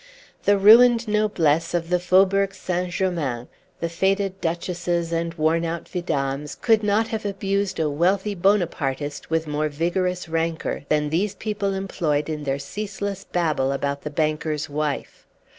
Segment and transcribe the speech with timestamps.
[0.45, 2.91] The ruined noblesse of the Faubourg St.
[2.91, 3.47] Germain,
[3.81, 9.69] the faded duchesses and wornout vidames, could not have abused a wealthy Bonapartist with more
[9.69, 15.27] vigorous rancor than these people employed in their ceaseless babble about the banker's wife.